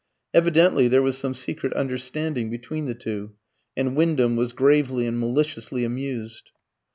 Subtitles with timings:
[0.33, 3.33] Evidently there was some secret understanding between the two,
[3.77, 6.49] and Wyndham was gravely and maliciously amused.